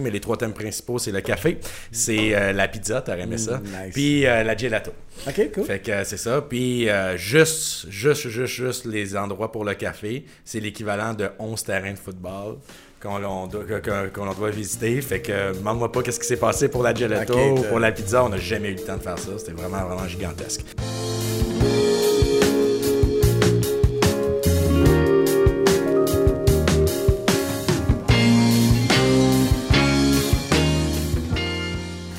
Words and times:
Mais 0.00 0.10
les 0.10 0.20
trois 0.20 0.36
thèmes 0.36 0.52
principaux, 0.52 1.00
c'est 1.00 1.10
le 1.10 1.20
café, 1.20 1.58
c'est 1.90 2.32
euh, 2.32 2.52
la 2.52 2.68
pizza, 2.68 3.00
t'aurais 3.02 3.22
aimé 3.22 3.36
ça, 3.36 3.56
Mm, 3.58 3.62
nice. 3.64 3.94
puis 3.94 4.26
euh, 4.26 4.44
la 4.44 4.56
gelato. 4.56 4.92
Ok, 5.26 5.50
cool. 5.52 5.64
Fait 5.64 5.80
que 5.80 5.90
euh, 5.90 6.04
c'est 6.04 6.16
ça. 6.18 6.40
Puis 6.40 6.86
juste, 7.16 7.90
juste, 7.90 8.28
juste, 8.28 8.54
juste 8.54 8.84
les 8.84 9.16
endroits 9.16 9.50
pour 9.50 9.64
le 9.64 9.74
café, 9.74 10.24
c'est 10.44 10.60
l'équivalent 10.60 11.14
de 11.14 11.28
11 11.40 11.64
terrains 11.64 11.94
de 11.94 11.98
football 11.98 12.58
qu'on 13.02 13.18
doit, 13.48 14.50
visiter. 14.52 15.00
Fait 15.02 15.20
que 15.20 15.52
demande-moi 15.58 15.90
pas 15.90 16.00
qu'est-ce 16.04 16.20
qui 16.20 16.28
s'est 16.28 16.36
passé 16.36 16.68
pour 16.68 16.84
la 16.84 16.94
gelato 16.94 17.36
ou 17.36 17.62
pour 17.62 17.80
la 17.80 17.90
pizza. 17.90 18.22
On 18.22 18.28
n'a 18.28 18.38
jamais 18.38 18.68
eu 18.68 18.74
le 18.74 18.80
temps 18.84 18.98
de 18.98 19.02
faire 19.02 19.18
ça. 19.18 19.32
C'était 19.36 19.50
vraiment, 19.50 19.84
vraiment 19.84 20.06
gigantesque. 20.06 20.60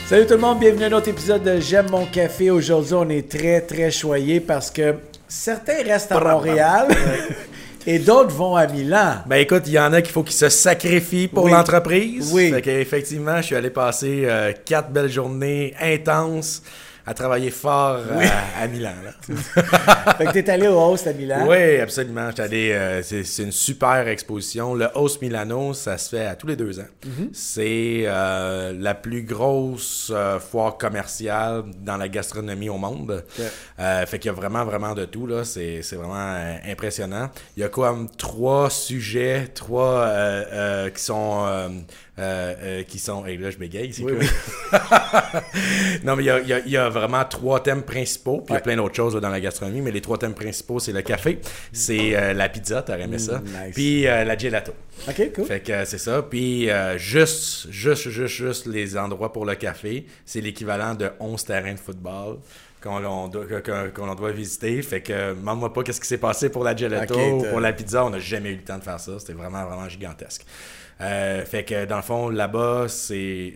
Salut 0.09 0.25
tout 0.25 0.33
le 0.33 0.39
monde, 0.39 0.57
bienvenue 0.59 0.85
à 0.85 0.87
un 0.87 0.93
autre 0.93 1.09
épisode 1.09 1.43
de 1.43 1.59
J'aime 1.59 1.91
mon 1.91 2.07
café. 2.07 2.49
Aujourd'hui, 2.49 2.95
on 2.95 3.07
est 3.09 3.29
très 3.29 3.61
très 3.61 3.91
choyés 3.91 4.39
parce 4.39 4.71
que 4.71 4.95
certains 5.27 5.83
restent 5.83 6.11
à 6.11 6.19
Montréal 6.19 6.87
et 7.85 7.99
d'autres 7.99 8.31
vont 8.33 8.55
à 8.55 8.65
Milan. 8.65 9.17
Ben 9.27 9.35
écoute, 9.35 9.61
il 9.67 9.73
y 9.73 9.79
en 9.79 9.93
a 9.93 10.01
qu'il 10.01 10.11
faut 10.11 10.23
qu'ils 10.23 10.35
se 10.35 10.49
sacrifient 10.49 11.27
pour 11.27 11.43
Oui. 11.43 11.51
l'entreprise. 11.51 12.31
Oui. 12.33 12.49
Fait 12.51 12.63
qu'effectivement, 12.63 13.37
je 13.37 13.43
suis 13.43 13.55
allé 13.55 13.69
passer 13.69 14.23
euh, 14.25 14.51
quatre 14.65 14.89
belles 14.89 15.11
journées 15.11 15.75
intenses 15.79 16.63
à 17.05 17.13
travailler 17.13 17.52
fort 17.52 17.98
euh, 17.98 18.26
à, 18.58 18.63
à 18.63 18.67
Milan. 18.67 18.94
là. 19.03 19.12
Fait 20.17 20.26
que 20.26 20.31
t'es 20.31 20.49
allé 20.49 20.67
au 20.67 20.80
host 20.80 21.08
à 21.08 21.13
Milan. 21.13 21.45
Oui, 21.48 21.80
absolument. 21.80 22.30
J'étais 22.30 22.41
allé, 22.41 22.72
euh, 22.72 23.02
c'est, 23.03 23.44
une 23.44 23.52
super 23.52 24.08
exposition. 24.08 24.73
Le 24.73 24.88
Host 24.95 25.22
Milano, 25.22 25.73
ça 25.73 25.98
se 25.98 26.09
fait 26.09 26.25
à 26.25 26.35
tous 26.35 26.48
les 26.48 26.55
deux 26.55 26.80
ans. 26.80 26.88
Mm-hmm. 27.05 27.30
C'est 27.34 28.03
euh, 28.05 28.73
la 28.77 28.95
plus 28.95 29.23
grosse 29.23 30.12
euh, 30.13 30.39
foire 30.39 30.77
commerciale 30.77 31.63
dans 31.81 31.97
la 31.97 32.09
gastronomie 32.09 32.69
au 32.69 32.78
monde. 32.78 33.23
Ok. 33.38 33.45
Euh, 33.80 34.06
fait 34.06 34.19
qu'il 34.19 34.30
y 34.30 34.34
a 34.34 34.36
vraiment, 34.36 34.66
vraiment 34.66 34.94
de 34.94 35.06
tout. 35.06 35.28
Là. 35.28 35.44
C'est, 35.44 35.81
vraiment 35.94 36.59
impressionnant. 36.66 37.30
Il 37.58 37.61
y 37.61 37.63
a 37.63 37.69
comme 37.69 38.09
trois 38.09 38.69
sujets, 38.69 39.47
trois 39.53 40.08
qui 40.94 41.03
sont... 41.03 41.45
euh, 42.20 42.53
euh, 42.62 42.84
qui 42.84 43.00
sont... 43.00 43.25
Et 43.25 43.38
là, 43.38 43.50
je 43.50 43.58
bégaye. 43.58 43.94
C'est 43.94 44.03
Oui, 44.03 44.14
cool. 44.17 44.80
non, 46.03 46.16
mais 46.16 46.23
il 46.23 46.28
y 46.28 46.30
a, 46.30 46.59
y 46.59 46.70
y 46.70 46.89
vraiment 46.89 47.23
trois 47.25 47.62
thèmes 47.62 47.84
principaux. 47.84 48.42
Puis 48.42 48.48
il 48.50 48.53
y 48.56 48.58
a 48.58 48.62
plein 48.62 48.75
d'autres 48.75 48.95
choses 48.95 49.16
là, 49.16 49.22
dans 49.22 49.30
la 49.30 49.39
gastronomie, 49.39 49.81
mais 49.81 49.92
les 49.92 50.02
trois 50.02 50.17
thèmes 50.17 50.34
principaux, 50.34 50.80
c'est 50.80 50.92
le 50.92 51.02
café, 51.02 51.40
c'est 51.72 52.16
euh, 52.16 52.34
la 52.34 52.50
pizza, 52.50 52.81
t'aurais 52.81 53.03
aimé 53.03 53.20
ça, 53.20 53.42
nice. 53.44 53.73
puis 53.73 54.08
euh, 54.08 54.23
la 54.23 54.38
gelato. 54.38 54.73
Ok, 55.08 55.31
cool. 55.34 55.45
Fait 55.45 55.62
que 55.62 55.86
c'est 55.86 55.97
ça. 55.97 56.22
Puis 56.22 56.70
juste, 56.97 57.72
juste, 57.72 58.09
juste, 58.09 58.36
juste 58.36 58.66
les 58.66 58.97
endroits 58.97 59.31
pour 59.31 59.45
le 59.45 59.56
café, 59.56 60.06
c'est 60.25 60.42
l'équivalent 60.42 60.94
de 60.94 61.09
11 61.20 61.44
terrains 61.45 61.73
de 61.73 61.80
football 61.80 62.38
qu'on 62.81 63.27
doit, 63.27 63.45
qu'on 63.94 64.16
doit 64.16 64.31
visiter. 64.31 64.81
Fait 64.81 65.02
que 65.02 65.33
demande-moi 65.33 65.73
pas 65.73 65.83
qu'est-ce 65.83 66.02
qui 66.02 66.08
s'est 66.08 66.17
passé 66.17 66.49
pour 66.49 66.63
la 66.63 66.75
gelato 66.75 67.19
ou 67.19 67.44
pour 67.44 67.59
la 67.59 67.73
pizza. 67.73 68.05
On 68.05 68.09
n'a 68.09 68.19
jamais 68.19 68.52
eu 68.52 68.55
le 68.55 68.63
temps 68.63 68.77
de 68.77 68.83
faire 68.83 68.99
ça. 68.99 69.19
C'était 69.19 69.33
vraiment, 69.33 69.66
vraiment 69.66 69.88
gigantesque. 69.89 70.45
Euh, 71.02 71.45
fait 71.45 71.63
que 71.63 71.85
dans 71.85 71.95
le 71.97 72.02
fond, 72.02 72.30
là-bas, 72.30 72.88
c'est, 72.89 73.53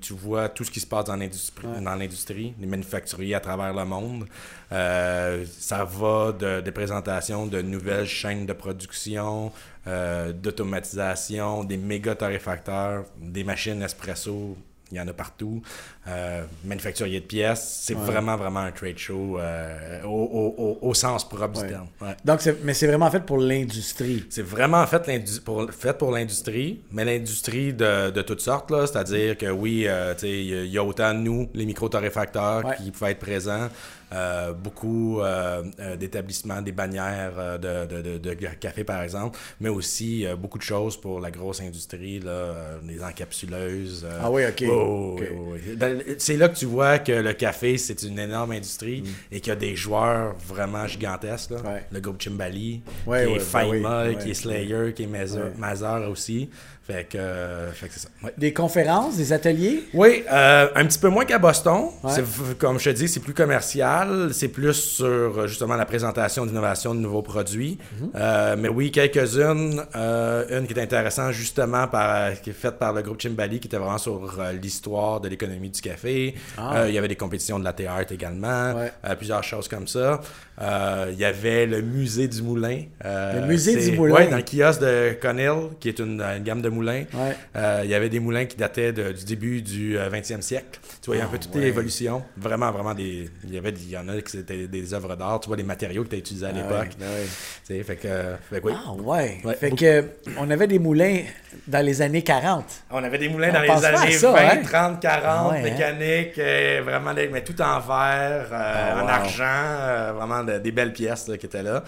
tu 0.00 0.14
vois 0.14 0.48
tout 0.48 0.64
ce 0.64 0.70
qui 0.70 0.80
se 0.80 0.86
passe 0.86 1.04
dans 1.04 1.16
l'industrie, 1.16 1.66
dans 1.82 1.94
l'industrie 1.94 2.54
les 2.58 2.66
manufacturiers 2.66 3.34
à 3.34 3.40
travers 3.40 3.74
le 3.74 3.84
monde. 3.84 4.26
Euh, 4.72 5.44
ça 5.58 5.84
va 5.84 6.32
de, 6.32 6.60
des 6.62 6.72
présentations 6.72 7.46
de 7.46 7.60
nouvelles 7.60 8.06
chaînes 8.06 8.46
de 8.46 8.54
production, 8.54 9.52
euh, 9.86 10.32
d'automatisation, 10.32 11.64
des 11.64 11.76
méga 11.76 12.14
torréfacteurs, 12.14 13.04
des 13.20 13.44
machines 13.44 13.82
espresso, 13.82 14.56
il 14.90 14.98
y 14.98 15.00
en 15.00 15.08
a 15.08 15.12
partout. 15.12 15.62
Euh, 16.08 16.44
manufacturier 16.64 17.20
de 17.20 17.26
pièces, 17.26 17.80
c'est 17.82 17.94
vraiment, 17.94 18.36
vraiment 18.36 18.60
un 18.60 18.72
trade 18.72 18.98
show 18.98 19.38
euh, 19.38 20.02
au, 20.04 20.08
au- 20.08 20.54
au- 20.82 20.88
au 20.88 20.94
sens 20.94 21.28
propre 21.28 21.58
Ouais. 21.60 21.66
du 21.66 21.72
terme. 21.72 21.86
Ouais. 22.00 22.16
Donc, 22.24 22.40
mais 22.64 22.74
c'est 22.74 22.86
vraiment 22.86 23.10
fait 23.10 23.20
pour 23.20 23.38
l'industrie. 23.38 24.24
C'est 24.30 24.42
vraiment 24.42 24.86
fait, 24.86 25.08
pour, 25.44 25.70
fait 25.72 25.96
pour 25.96 26.10
l'industrie, 26.12 26.80
mais 26.90 27.04
l'industrie 27.04 27.72
de, 27.72 28.10
de 28.10 28.22
toutes 28.22 28.40
sortes. 28.40 28.70
C'est-à-dire 28.70 29.36
que 29.38 29.46
oui, 29.50 29.84
euh, 29.86 30.14
il 30.22 30.28
y 30.66 30.70
y, 30.70 30.78
a 30.78 30.84
autant 30.84 31.12
nous, 31.14 31.48
les 31.54 31.66
micro-torréfacteurs, 31.66 32.76
qui 32.76 32.90
pouvaient 32.90 33.12
être 33.12 33.18
présents, 33.18 33.68
euh, 34.12 34.52
beaucoup 34.52 35.20
euh, 35.20 35.62
euh, 35.80 35.96
d'établissements, 35.96 36.60
des 36.62 36.72
bannières 36.72 37.58
de, 37.58 37.86
de- 37.86 38.02
de- 38.02 38.18
de 38.18 38.34
café, 38.60 38.84
par 38.84 39.02
exemple, 39.02 39.38
mais 39.60 39.68
aussi 39.68 40.26
beaucoup 40.38 40.58
de 40.58 40.62
choses 40.62 40.96
pour 41.00 41.20
la 41.20 41.30
grosse 41.30 41.60
industrie, 41.60 42.18
là, 42.20 42.54
les 42.86 43.02
encapsuleuses. 43.02 44.06
Ah 44.20 44.30
oui, 44.30 44.42
ok. 44.46 44.64
oh, 44.68 45.16
Ok. 45.18 45.20
oui, 45.20 45.36
oui, 45.38 45.60
oui. 45.68 45.76
Dans- 45.76 46.00
C'est 46.18 46.36
là 46.36 46.48
que 46.48 46.56
tu 46.56 46.66
vois 46.66 46.98
que 46.98 47.12
le 47.12 47.32
café, 47.32 47.78
c'est 47.78 48.02
une 48.02 48.18
énorme 48.18 48.52
industrie 48.52 49.02
et 49.30 49.40
qu'il 49.40 49.50
y 49.50 49.52
a 49.52 49.56
des 49.56 49.76
joueurs 49.76 50.34
vraiment 50.46 50.86
gigantesques. 50.86 51.50
là. 51.50 51.58
Mm. 51.62 51.66
Ouais. 51.66 51.84
Le 51.92 52.00
groupe 52.00 52.20
Chimbali, 52.20 52.82
Ouais, 53.06 53.24
qui 53.26 53.32
ouais, 53.32 53.38
est 53.38 53.82
ben 53.82 54.08
oui, 54.08 54.16
qui 54.18 54.30
est 54.30 54.34
Slayer, 54.34 54.92
qui 54.94 55.04
est 55.04 55.06
Mazar, 55.06 55.44
Ouais. 55.44 55.52
Mazar 55.58 56.10
aussi. 56.10 56.50
Fait 56.90 57.04
que, 57.04 57.18
euh, 57.18 57.70
fait 57.72 57.86
que 57.88 57.94
c'est 57.94 58.00
ça. 58.00 58.08
Ouais. 58.22 58.32
Des 58.36 58.52
conférences, 58.52 59.16
des 59.16 59.32
ateliers? 59.32 59.84
Oui, 59.94 60.24
euh, 60.32 60.66
un 60.74 60.84
petit 60.86 60.98
peu 60.98 61.08
moins 61.08 61.24
qu'à 61.24 61.38
Boston. 61.38 61.84
Ouais. 62.02 62.10
C'est 62.14 62.22
v- 62.24 62.54
comme 62.58 62.78
je 62.80 62.90
te 62.90 62.94
dis, 62.96 63.06
c'est 63.08 63.20
plus 63.20 63.34
commercial. 63.34 64.30
C'est 64.32 64.48
plus 64.48 64.74
sur 64.74 65.06
euh, 65.06 65.46
justement 65.46 65.76
la 65.76 65.86
présentation 65.86 66.46
d'innovation 66.46 66.94
de 66.94 67.00
nouveaux 67.00 67.22
produits. 67.22 67.78
Mhm. 68.00 68.10
Euh, 68.16 68.56
mais 68.58 68.68
oui, 68.68 68.90
quelques-unes. 68.90 69.82
Une 69.94 70.66
qui 70.66 70.74
est 70.74 70.82
intéressante 70.82 71.32
justement 71.32 71.86
par, 71.86 72.40
qui 72.40 72.50
est 72.50 72.54
faite 72.54 72.78
par 72.78 72.92
le 72.92 73.02
groupe 73.02 73.20
Chimbali, 73.20 73.60
qui 73.60 73.68
était 73.68 73.76
vraiment 73.76 73.98
sur 73.98 74.20
l'histoire 74.60 75.20
de 75.20 75.28
l'économie 75.28 75.70
du 75.70 75.80
café. 75.80 76.34
Ah. 76.58 76.88
Il 76.88 76.94
y 76.94 76.98
avait 76.98 77.08
des 77.08 77.16
compétitions 77.16 77.58
de 77.58 77.64
latte 77.64 77.82
art 77.86 78.10
également. 78.10 78.74
Ouais. 78.74 78.90
Plusieurs 79.16 79.44
choses 79.44 79.68
comme 79.68 79.86
ça. 79.86 80.20
Il 80.60 81.18
y 81.18 81.24
avait 81.24 81.66
le 81.66 81.82
musée 81.82 82.26
du 82.28 82.42
moulin. 82.42 82.82
Le 83.04 83.46
musée 83.46 83.76
du 83.90 83.96
moulin. 83.96 84.14
Ouais, 84.14 84.26
dans 84.28 84.36
le 84.36 84.42
kiosque 84.42 84.80
de 84.80 85.12
Connell, 85.20 85.70
qui 85.78 85.88
est 85.88 85.98
une, 86.00 86.20
une 86.20 86.42
gamme 86.42 86.62
de 86.62 86.68
moulins. 86.68 86.79
Ouais. 87.14 87.36
Euh, 87.56 87.80
il 87.84 87.90
y 87.90 87.94
avait 87.94 88.08
des 88.08 88.20
moulins 88.20 88.44
qui 88.46 88.56
dataient 88.56 88.92
de- 88.92 89.12
du 89.12 89.24
début 89.24 89.62
du 89.62 89.98
euh, 89.98 90.08
20e 90.08 90.40
siècle. 90.42 90.80
Tu 91.02 91.06
vois, 91.06 91.16
il 91.16 91.18
y 91.18 91.22
a 91.22 91.24
un 91.24 91.28
peu 91.28 91.38
toute 91.38 91.54
ouais. 91.54 91.60
l'évolution. 91.62 92.22
Vraiment, 92.36 92.70
vraiment 92.72 92.94
des. 92.94 93.28
Il 93.44 93.54
y 93.54 93.58
avait 93.58 93.70
il 93.70 93.90
y 93.90 93.96
en 93.96 94.08
a 94.08 94.20
qui 94.20 94.38
étaient 94.38 94.66
des 94.66 94.94
œuvres 94.94 95.16
d'art. 95.16 95.40
Tu 95.40 95.48
vois, 95.48 95.56
les 95.56 95.62
matériaux 95.62 96.04
que 96.04 96.08
tu 96.10 96.16
as 96.16 96.18
utilisés 96.18 96.46
à 96.46 96.50
Ah 96.50 96.56
l'époque. 96.56 96.90
ben 96.98 97.06
ouais. 97.06 97.26
Tu 97.66 97.74
sais, 97.76 97.82
fait 97.82 97.96
que. 97.96 98.08
fait 98.50 98.60
oui. 98.62 98.72
Ah 98.76 98.92
ouais. 98.92 99.38
Fait 99.58 99.70
beaucoup. 99.70 99.82
que 99.82 100.04
on 100.38 100.50
avait 100.50 100.66
des 100.66 100.78
moulins 100.78 101.20
dans 101.66 101.84
les 101.84 102.02
années 102.02 102.22
40. 102.22 102.64
On 102.90 103.02
avait 103.02 103.18
des 103.18 103.28
moulins 103.28 103.50
On 103.50 103.52
dans 103.54 103.62
les 103.62 103.84
années 103.84 104.12
ça, 104.12 104.32
20, 104.32 104.38
hein? 104.38 104.62
30, 104.62 105.00
40, 105.00 105.02
Ah 105.02 105.50
hein? 105.56 105.62
mécaniques, 105.62 106.38
euh, 106.38 106.82
vraiment, 106.84 107.12
mais 107.14 107.42
tout 107.42 107.60
en 107.60 107.80
verre, 107.80 108.48
euh, 108.52 108.92
Ah, 108.94 109.00
en 109.00 109.04
wow. 109.04 109.08
argent, 109.08 109.44
euh, 109.44 110.12
vraiment 110.16 110.44
de- 110.44 110.58
des 110.58 110.70
belles 110.72 110.92
pièces 110.92 111.28
là, 111.28 111.36
qui 111.36 111.46
étaient 111.46 111.62
là. 111.62 111.82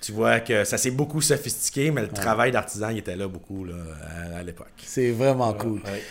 Tu 0.00 0.12
vois 0.12 0.40
que 0.40 0.64
ça 0.64 0.78
s'est 0.78 0.90
beaucoup 0.90 1.20
sophistiqué, 1.20 1.90
mais 1.90 2.02
le 2.02 2.08
travail 2.08 2.50
d'artisan, 2.52 2.88
il 2.90 2.98
était 2.98 3.16
là 3.16 3.28
beaucoup 3.28 3.64
là, 3.64 3.74
à, 4.34 4.42
l'époque. 4.42 4.68
C'est 4.78 5.10
vraiment 5.10 5.52
cool. 5.54 5.80
Ouais. 5.84 6.02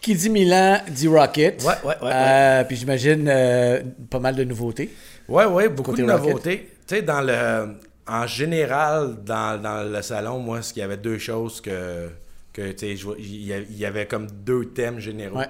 Qui 0.00 0.14
dit 0.14 0.28
Milan 0.30 0.80
dit 0.90 1.08
Rocket. 1.08 1.62
Ouais, 1.64 1.72
ouais, 1.88 1.94
ouais, 2.02 2.10
Euh, 2.12 2.64
Puis 2.64 2.76
j'imagine 2.76 3.26
euh, 3.28 3.82
pas 4.10 4.18
mal 4.18 4.34
de 4.36 4.44
nouveautés. 4.44 4.90
Ouais, 5.28 5.46
ouais, 5.46 5.68
beaucoup 5.68 5.92
Côté 5.92 6.02
de 6.02 6.06
nouveautés. 6.12 6.70
Tu 6.86 6.96
sais, 6.96 7.02
dans 7.02 7.20
le. 7.22 7.76
En 8.06 8.26
général, 8.26 9.16
dans, 9.24 9.60
dans 9.62 9.82
le 9.90 10.02
salon, 10.02 10.38
moi, 10.38 10.60
ce 10.60 10.74
qu'il 10.74 10.80
y 10.80 10.84
avait 10.84 10.98
deux 10.98 11.16
choses 11.18 11.60
que. 11.62 12.08
que 12.52 12.72
tu 12.72 12.96
sais, 12.98 13.14
il 13.18 13.76
y 13.78 13.84
avait 13.86 14.06
comme 14.06 14.26
deux 14.30 14.66
thèmes 14.66 14.98
généraux. 15.00 15.40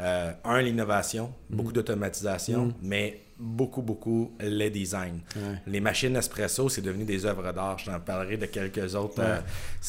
Euh, 0.00 0.32
un, 0.44 0.60
l'innovation, 0.62 1.32
beaucoup 1.48 1.70
Mm. 1.70 1.74
d'automatisation, 1.74 2.74
mais 2.82 3.20
beaucoup, 3.42 3.82
beaucoup 3.82 4.32
le 4.40 4.68
design. 4.68 5.20
Ouais. 5.36 5.56
Les 5.66 5.80
machines 5.80 6.14
espresso, 6.16 6.68
c'est 6.68 6.80
devenu 6.80 7.04
des 7.04 7.26
œuvres 7.26 7.52
d'art. 7.52 7.78
Je 7.78 7.86
t'en 7.86 7.98
parlerai 8.00 8.36
de 8.36 8.46
quelques 8.46 8.94
autres. 8.94 9.20
Ouais. 9.20 9.40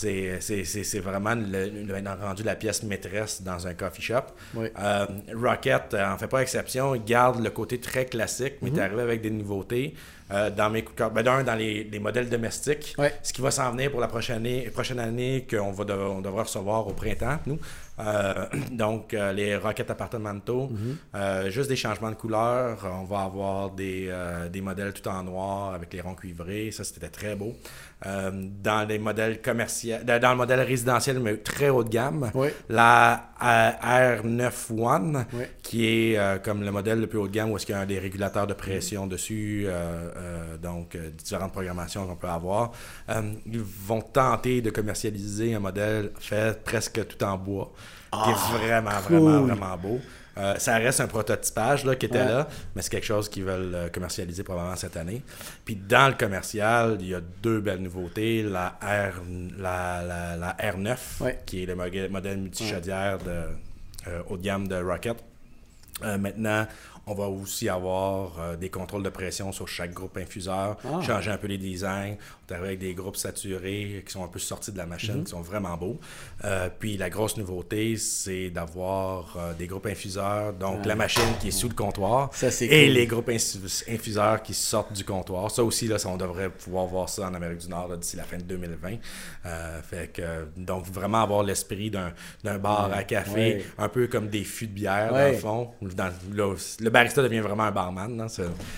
Euh, 0.06 0.38
c'est- 0.40 1.00
vraiment 1.00 1.36
le, 1.36 1.70
le- 1.70 2.26
rendu 2.26 2.44
la 2.44 2.56
pièce 2.56 2.84
maîtresse 2.84 3.42
dans 3.44 3.68
un 3.68 3.74
coffee 3.74 4.02
shop. 4.02 4.16
Ouais. 4.56 4.74
Euh, 4.80 5.06
Rocket 5.36 5.94
euh, 5.94 6.12
en 6.14 6.18
fait 6.18 6.28
pas 6.28 6.42
exception. 6.42 6.96
Il 6.96 7.04
garde 7.04 7.44
le 7.44 7.50
côté 7.52 7.80
très 7.80 8.06
classique, 8.06 8.56
mais 8.62 8.70
il 8.70 8.78
est 8.78 8.82
arrivé 8.82 9.02
avec 9.02 9.22
des 9.22 9.30
nouveautés. 9.32 9.94
Euh, 10.32 10.50
dans 10.50 10.70
mes 10.70 10.82
coups 10.82 10.96
de 10.96 10.98
cœur, 11.00 11.12
ben, 11.12 11.22
d'un, 11.22 11.44
dans 11.44 11.54
les, 11.54 11.84
les 11.84 12.00
modèles 12.00 12.30
domestiques, 12.30 12.96
Ouais. 12.98 13.14
ce 13.22 13.34
qui 13.34 13.42
va 13.42 13.52
s'en 13.52 13.72
venir 13.72 13.92
pour 13.92 14.00
la 14.00 14.08
prochaine 14.08 14.38
année, 14.38 14.62
prochaine 14.74 14.98
année 15.00 15.46
qu'on 15.48 15.72
va 15.74 15.84
on 15.96 16.22
devra 16.22 16.44
recevoir 16.44 16.88
au 16.88 16.94
printemps, 16.94 17.38
nous. 17.46 17.60
Euh, 18.00 18.46
donc, 18.72 19.14
euh, 19.14 19.32
les 19.34 19.56
Rocket 19.56 19.90
Appartamento, 19.92 20.72
euh, 21.16 21.50
juste 21.50 21.70
des 21.70 21.76
changements 21.76 22.10
de 22.10 22.16
couleur. 22.16 22.80
On 23.02 23.04
va 23.06 23.22
avoir 23.22 23.70
des, 23.72 24.12
des 24.52 24.62
modèles 24.62 24.94
tout 24.94 25.08
en 25.08 25.24
noir 25.24 25.74
avec 25.74 25.94
les 25.94 26.02
ronds 26.02 26.16
cuivrés. 26.16 26.72
Ça, 26.72 26.84
c'était 26.84 27.10
très 27.10 27.36
beau. 27.36 27.54
Dans 28.06 28.86
les 28.88 29.00
modèles 29.00 29.42
commerciaux, 29.42 29.96
dans 30.06 30.32
le 30.32 30.36
modèle 30.36 30.60
résidentiel, 30.62 31.20
mais 31.20 31.38
très 31.38 31.70
haut 31.70 31.86
de 31.86 31.90
gamme, 31.90 32.32
Oui. 32.34 32.50
la 32.68 33.30
euh, 33.42 34.18
R9 34.22 34.52
One, 34.78 35.26
Oui. 35.34 35.44
qui 35.62 35.86
est 35.86 36.44
comme 36.44 36.64
le 36.64 36.72
modèle 36.72 37.00
le 37.00 37.08
plus 37.08 37.18
haut 37.20 37.28
de 37.28 37.34
gamme 37.34 37.52
où 37.52 37.56
est-ce 37.56 37.66
qu'il 37.66 37.76
y 37.76 37.78
a 37.78 37.86
des 37.86 38.00
régulateurs 38.00 38.46
de 38.46 38.54
pression 38.54 39.08
dessus, 39.08 39.68
donc 40.62 40.98
différentes 41.18 41.54
programmations 41.54 42.06
qu'on 42.06 42.16
peut 42.18 42.28
avoir. 42.28 42.72
ils 43.46 43.62
vont 43.62 44.02
tenter 44.02 44.62
de 44.62 44.70
commercialiser 44.70 45.54
un 45.56 45.60
modèle 45.62 46.12
fait 46.20 46.62
presque 46.64 47.08
tout 47.08 47.24
en 47.24 47.38
bois, 47.38 47.72
qui 48.12 48.30
est 48.30 48.34
ah, 48.36 48.58
vraiment, 48.58 49.00
vraiment, 49.00 49.42
vraiment 49.42 49.78
beau. 49.78 50.00
Euh, 50.38 50.56
ça 50.58 50.78
reste 50.78 51.00
un 51.00 51.08
prototypage 51.08 51.86
là, 51.86 51.96
qui 51.96 52.08
était 52.08 52.26
là, 52.26 52.48
mais 52.76 52.82
c'est 52.82 52.90
quelque 52.90 53.06
chose 53.06 53.30
qu'ils 53.30 53.44
veulent 53.44 53.76
euh, 53.76 53.90
commercialiser 53.90 54.44
probablement 54.44 54.76
cette 54.76 54.98
année. 54.98 55.22
Puis 55.64 55.76
dans 55.76 56.08
le 56.08 56.16
commercial, 56.16 56.98
il 57.00 57.08
y 57.08 57.14
a 57.14 57.22
deux 57.22 57.60
belles 57.60 57.82
nouveautés. 57.82 58.42
La, 58.42 58.80
R, 58.82 59.22
la, 59.58 60.36
la, 60.36 60.54
R9, 60.54 61.36
qui 61.46 61.64
est 61.64 61.66
le 61.68 61.76
modèle, 61.76 62.40
multichaudière 62.40 63.20
de, 63.20 63.44
euh, 64.08 64.24
haut 64.28 64.38
de 64.38 64.44
gamme 64.44 64.68
de 64.68 64.76
Rocket. 64.76 65.24
maintenant, 66.02 66.66
on 67.06 67.14
va 67.14 67.28
aussi 67.28 67.68
avoir 67.70 68.40
euh, 68.40 68.56
des 68.56 68.70
contrôles 68.70 69.04
de 69.04 69.10
pression 69.10 69.52
sur 69.52 69.68
chaque 69.68 69.94
groupe 69.94 70.18
infuseur, 70.18 70.78
ah. 70.86 71.02
changer 71.02 71.32
un 71.32 71.38
peu 71.38 71.48
les 71.48 71.58
designs. 71.58 72.16
Avec 72.50 72.80
des 72.80 72.94
groupes 72.94 73.16
saturés 73.16 74.04
qui 74.06 74.12
sont 74.12 74.24
un 74.24 74.28
peu 74.28 74.40
sortis 74.40 74.72
de 74.72 74.78
la 74.78 74.86
machine, 74.86 75.18
mhm. 75.18 75.24
qui 75.24 75.32
sont 75.32 75.42
vraiment 75.42 75.76
beaux. 75.78 76.00
Euh, 76.44 76.70
puis 76.78 76.98
la 76.98 77.10
grosse 77.10 77.38
nouveauté, 77.38 77.98
c'est 77.98 78.50
d'avoir 78.50 79.38
euh, 79.38 79.54
des 79.54 79.66
groupes 79.66 79.86
infuseurs, 79.88 80.54
donc 80.54 80.86
la 80.86 80.96
machine 80.96 81.24
qui 81.40 81.48
est 81.48 81.52
sous 81.52 81.70
le 81.70 81.74
comptoir 81.74 82.30
et 82.62 82.90
les 82.90 83.08
groupes 83.08 83.30
infuseurs 83.30 84.44
qui 84.44 84.54
sortent 84.54 84.94
du 84.94 85.04
comptoir. 85.04 85.50
Ça 85.52 85.64
aussi, 85.64 85.88
là, 85.88 85.98
on 86.06 86.18
devrait 86.18 86.50
pouvoir 86.50 86.86
voir 86.86 87.10
ça 87.10 87.28
en 87.28 87.34
Amérique 87.34 87.60
du 87.60 87.70
Nord 87.70 87.98
d'ici 87.98 88.18
la 88.18 88.24
fin 88.24 88.38
de 88.38 88.44
2020. 88.44 88.98
fait 89.84 90.12
que, 90.14 90.48
donc 90.58 90.86
vraiment 90.86 91.24
avoir 91.24 91.44
l'esprit 91.44 91.90
d'un 91.90 92.58
bar 92.60 92.92
à 92.94 93.04
café, 93.04 93.66
un 93.78 93.90
peu 93.90 94.08
comme 94.08 94.28
des 94.28 94.44
fûts 94.44 94.68
de 94.68 94.74
bière, 94.74 95.12
dans 95.12 95.28
le 95.28 95.38
fond. 95.38 95.72
Dans, 95.82 96.12
le 96.80 96.90
barista 96.90 97.22
devient 97.24 97.40
vraiment 97.40 97.64
un 97.64 97.72
barman. 97.72 98.22
Hein, 98.22 98.28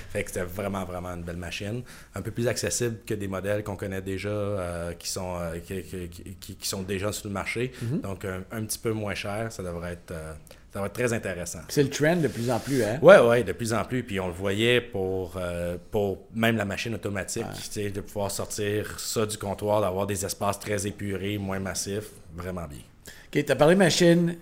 fait 0.10 0.24
que 0.24 0.32
c'était 0.32 0.46
vraiment, 0.46 0.84
vraiment 0.86 1.10
une 1.10 1.24
belle 1.24 1.38
machine. 1.38 1.84
Un 2.14 2.22
peu 2.22 2.32
plus 2.32 2.48
accessible 2.48 2.98
que 3.06 3.14
des 3.14 3.28
modèles 3.28 3.55
qu'on 3.64 3.76
connaît 3.76 4.02
déjà, 4.02 4.30
euh, 4.30 4.94
qui, 4.94 5.10
sont, 5.10 5.38
euh, 5.40 5.60
qui, 5.60 6.56
qui, 6.56 6.68
sont 6.68 6.84
déjà 6.84 7.12
sur 7.12 7.28
le 7.28 7.34
marché. 7.34 7.72
Mhm. 7.82 8.02
Donc, 8.02 8.26
un, 8.26 8.64
petit 8.64 8.80
peu 8.80 8.92
moins 8.92 9.16
cher, 9.16 9.52
ça 9.52 9.64
devrait 9.64 9.94
être... 9.94 10.12
Euh, 10.12 10.34
ça 10.74 10.82
va 10.82 10.88
être 10.88 10.94
très 10.94 11.14
intéressant. 11.14 11.62
C'est 11.70 11.84
le 11.84 11.90
trend 11.90 12.18
de 12.18 12.28
plus 12.28 12.52
en 12.52 12.60
plus, 12.60 12.84
hein? 12.84 13.00
Oui, 13.02 13.16
oui, 13.26 13.46
de 13.46 13.54
plus 13.54 13.72
en 13.72 13.86
plus. 13.86 14.04
Puis 14.04 14.20
on 14.20 14.28
le 14.28 14.34
voyait 14.34 14.82
pour, 14.82 15.40
pour 15.90 16.28
même 16.34 16.58
la 16.58 16.66
machine 16.66 16.94
automatique, 16.94 17.46
de 17.78 18.02
pouvoir 18.02 18.30
sortir 18.30 19.00
ça 19.00 19.26
du 19.26 19.38
comptoir, 19.38 19.80
d'avoir 19.80 20.06
des 20.06 20.26
espaces 20.26 20.60
très 20.60 20.86
épurés, 20.86 21.38
moins 21.38 21.60
massifs. 21.60 22.10
Vraiment 22.36 22.68
bien. 22.68 22.82
OK, 23.08 23.46
tu 23.46 23.50
as 23.50 23.56
parlé 23.56 23.76
machine 23.76 24.36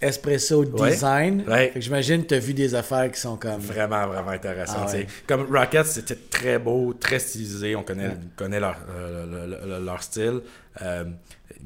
espresso 0.00 0.64
design. 0.64 1.44
J'imagine 1.76 2.22
que 2.22 2.28
tu 2.28 2.34
as 2.34 2.38
vu 2.38 2.54
des 2.54 2.74
affaires 2.74 3.10
qui 3.10 3.20
sont 3.20 3.36
comme. 3.36 3.60
Vraiment, 3.60 4.06
vraiment 4.06 4.30
intéressantes. 4.30 4.90
Ah 4.94 5.06
comme 5.26 5.46
Rocket, 5.54 5.86
c'était 5.86 6.16
très 6.16 6.58
beau, 6.58 6.94
très 6.94 7.18
stylisé. 7.18 7.74
On 7.76 7.82
connaît, 7.82 8.16
connaît 8.36 8.60
leur, 8.60 8.76
euh, 8.90 9.84
leur 9.84 10.02
style. 10.02 10.40
Euh, 10.82 11.04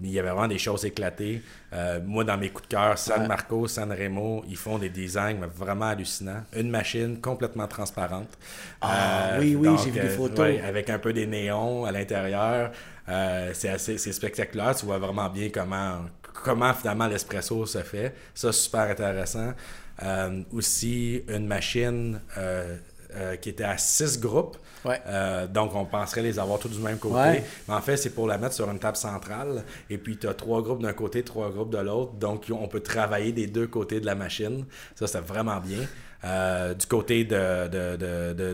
il 0.03 0.11
y 0.11 0.19
avait 0.19 0.31
vraiment 0.31 0.49
des 0.49 0.59
choses 0.59 0.85
éclatées. 0.87 1.43
Euh, 1.75 2.01
moi, 2.05 2.25
dans 2.25 2.39
mes 2.39 2.49
coups 2.49 2.69
de 2.69 2.75
cœur, 2.75 2.97
San 2.97 3.27
Marco, 3.27 3.69
San 3.69 3.93
Remo, 3.93 4.43
ils 4.49 4.57
font 4.57 4.79
des 4.79 4.89
designs 4.89 5.47
vraiment 5.55 5.87
hallucinants. 5.87 6.45
Une 6.57 6.71
machine 6.71 7.21
complètement 7.21 7.67
transparente. 7.67 8.31
Ah, 8.81 9.37
oui, 9.39 9.55
oui, 9.55 9.69
j'ai 9.85 9.91
vu 9.91 10.01
des 10.01 10.09
photos. 10.09 10.57
avec 10.67 10.89
un 10.89 10.99
peu 10.99 11.13
des 11.13 11.27
néons 11.27 11.85
à 11.85 11.93
l'intérieur. 11.93 12.71
c'est 13.53 13.69
assez 13.69 13.99
spectaculaire. 13.99 14.75
Tu 14.75 14.87
vois 14.87 14.99
vraiment 14.99 15.29
bien 15.29 15.51
comment 15.51 15.99
comment 16.33 16.73
finalement 16.75 17.07
l'espresso 17.07 17.67
se 17.67 17.79
fait. 17.79 18.15
Ça, 18.35 18.53
super 18.53 18.83
intéressant. 18.83 19.53
Euh, 20.03 20.43
aussi, 20.53 21.23
une 21.29 21.47
machine 21.47 22.21
euh, 22.39 22.77
euh, 23.15 23.37
qui 23.37 23.51
était 23.51 23.65
à 23.65 23.79
six 23.79 24.19
groupes. 24.19 24.57
donc, 25.51 25.75
on 25.75 25.85
penserait 25.85 26.23
les 26.23 26.39
avoir 26.39 26.59
tous 26.59 26.71
du 26.71 26.81
même 26.81 26.99
côté. 26.99 27.43
Mais 27.69 27.75
en 27.75 27.81
fait, 27.81 27.97
c'est 27.97 28.11
pour 28.11 28.27
la 28.27 28.39
mettre 28.39 28.55
sur 28.55 28.69
une 28.71 28.79
table 28.79 28.97
centrale. 28.97 29.65
Et 29.91 29.99
puis, 29.99 30.17
tu 30.17 30.27
as 30.27 30.35
trois 30.35 30.63
groupes 30.63 30.83
d'un 30.83 30.93
côté, 30.93 31.23
trois 31.23 31.51
groupes 31.51 31.71
de 31.71 31.79
l'autre. 31.79 32.13
Donc, 32.15 32.47
on 32.51 32.67
peut 32.67 32.81
travailler 32.81 33.33
des 33.33 33.47
deux 33.47 33.67
côtés 33.67 34.01
de 34.01 34.07
la 34.07 34.15
machine. 34.15 34.65
Ça, 34.97 35.07
c'est 35.07 35.21
vraiment 35.21 35.61
bien. 35.61 35.87
Euh, 36.25 36.75
du 36.75 36.87
côté 36.87 37.25
de, 37.25 37.67
de, 37.67 37.97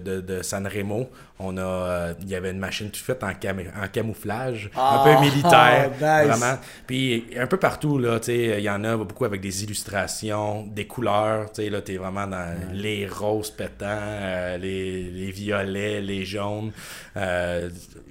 de, 0.00 0.20
de, 0.20 0.42
San 0.42 0.66
Remo, 0.66 1.10
on 1.38 1.58
a, 1.58 1.60
euh, 1.60 2.14
il 2.22 2.28
y 2.28 2.34
avait 2.34 2.50
une 2.50 2.58
machine 2.58 2.90
toute 2.90 3.04
faite 3.04 3.22
en, 3.22 3.28
en 3.28 3.88
camouflage, 3.92 4.70
un 4.74 5.04
peu 5.04 5.10
ah, 5.16 5.20
militaire, 5.20 5.90
vraiment. 5.98 6.58
Puis 6.86 7.26
un 7.36 7.46
peu 7.46 7.58
partout, 7.58 7.98
là, 7.98 8.20
il 8.26 8.60
y 8.60 8.70
en 8.70 8.84
a 8.84 8.96
beaucoup 8.96 9.26
avec 9.26 9.42
des 9.42 9.64
illustrations, 9.64 10.66
des 10.66 10.86
couleurs, 10.86 11.52
tu 11.52 11.62
sais, 11.62 11.68
là, 11.68 11.82
t'es 11.82 11.98
vraiment 11.98 12.26
dans 12.26 12.56
les 12.72 13.06
roses 13.06 13.50
pétants, 13.50 13.86
euh, 13.86 14.56
les, 14.56 15.02
les, 15.02 15.30
violets, 15.30 16.00
les 16.00 16.24
jaunes. 16.24 16.72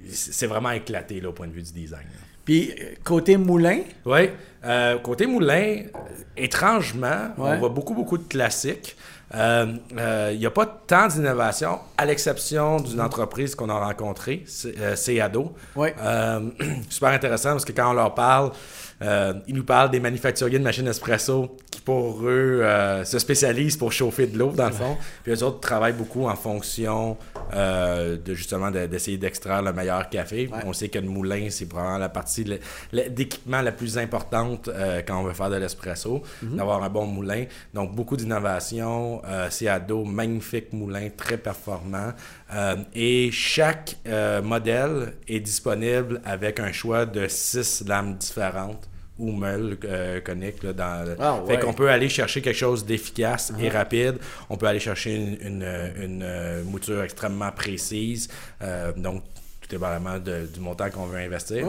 c'est 0.08 0.46
vraiment 0.46 0.70
éclaté, 0.70 1.20
là, 1.20 1.30
au 1.30 1.32
point 1.32 1.48
de 1.48 1.52
vue 1.52 1.62
du 1.62 1.72
design. 1.72 2.06
Puis, 2.48 2.74
côté 3.04 3.36
moulin? 3.36 3.80
Oui. 4.06 4.30
côté 5.02 5.26
moulin, 5.26 5.82
étrangement, 6.34 7.28
on 7.36 7.58
voit 7.58 7.68
beaucoup, 7.68 7.94
beaucoup 7.94 8.16
de 8.16 8.24
classiques. 8.24 8.96
Il 9.30 9.38
euh, 9.38 9.66
n'y 10.34 10.46
euh, 10.46 10.48
a 10.48 10.50
pas 10.50 10.64
tant 10.64 11.06
d'innovation, 11.06 11.80
à 11.98 12.06
l'exception 12.06 12.78
d'une 12.78 13.00
entreprise 13.00 13.54
qu'on 13.54 13.68
a 13.68 13.78
rencontrée, 13.78 14.44
c'est 14.46 15.20
Ado. 15.20 15.54
Euh, 15.76 16.40
super 16.88 17.10
intéressant 17.10 17.50
parce 17.50 17.66
que 17.66 17.72
quand 17.72 17.90
on 17.90 17.94
leur 17.94 18.14
parle, 18.14 18.52
euh, 19.02 19.34
ils 19.46 19.54
nous 19.54 19.64
parlent 19.64 19.90
des 19.90 20.00
manufacturiers 20.00 20.58
de 20.58 20.64
machines 20.64 20.88
espresso 20.88 21.56
pour 21.88 22.20
eux, 22.28 22.60
euh, 22.62 23.02
se 23.02 23.18
spécialisent 23.18 23.78
pour 23.78 23.92
chauffer 23.92 24.26
de 24.26 24.36
l'eau, 24.36 24.50
dans 24.50 24.66
le 24.66 24.74
fond. 24.74 24.98
Puis 25.22 25.32
eux 25.32 25.42
autres 25.42 25.60
travaillent 25.60 25.94
beaucoup 25.94 26.26
en 26.26 26.36
fonction 26.36 27.16
euh, 27.54 28.18
de 28.18 28.34
justement 28.34 28.70
d'essayer 28.70 29.16
d'extraire 29.16 29.62
le 29.62 29.72
meilleur 29.72 30.10
café. 30.10 30.50
On 30.66 30.74
sait 30.74 30.90
que 30.90 30.98
le 30.98 31.08
moulin, 31.08 31.46
c'est 31.48 31.64
probablement 31.64 31.96
la 31.96 32.10
partie 32.10 32.44
d'équipement 32.92 33.62
la 33.62 33.72
plus 33.72 33.96
importante 33.96 34.68
quand 35.06 35.18
on 35.18 35.22
veut 35.22 35.32
faire 35.32 35.48
de 35.48 35.56
l'espresso, 35.56 36.22
mhm. 36.42 36.56
d'avoir 36.56 36.82
un 36.82 36.90
bon 36.90 37.06
moulin. 37.06 37.46
Donc, 37.72 37.94
beaucoup 37.94 38.18
d'innovation. 38.18 39.22
c'est 39.48 39.68
à 39.68 39.80
dos, 39.80 40.04
magnifique 40.04 40.74
moulin, 40.74 41.08
très 41.16 41.38
performant. 41.38 42.12
et 42.94 43.30
chaque 43.32 43.96
modèle 44.44 45.14
est 45.26 45.40
disponible 45.40 46.20
avec 46.26 46.60
un 46.60 46.70
choix 46.70 47.06
de 47.06 47.28
six 47.28 47.82
lames 47.86 48.16
différentes 48.18 48.90
ou 49.18 49.32
meule 49.32 49.76
euh, 49.84 50.20
conique. 50.20 50.62
Là, 50.62 50.72
dans, 50.72 51.14
ah, 51.18 51.42
Fait 51.46 51.58
qu'on 51.58 51.72
peut 51.72 51.90
aller 51.90 52.08
chercher 52.08 52.40
quelque 52.40 52.56
chose 52.56 52.84
d'efficace 52.84 53.52
et 53.58 53.68
ah. 53.68 53.78
rapide. 53.78 54.16
On 54.48 54.56
peut 54.56 54.66
aller 54.66 54.80
chercher 54.80 55.16
une, 55.16 55.64
une, 55.96 56.22
euh, 56.22 56.62
mouture 56.64 57.02
extrêmement 57.02 57.50
précise. 57.50 58.28
Euh, 58.62 58.92
donc, 58.96 59.22
tout 59.60 59.68
dépendamment 59.68 60.18
du 60.18 60.60
montant 60.60 60.88
qu'on 60.88 61.06
veut 61.06 61.18
investir. 61.18 61.66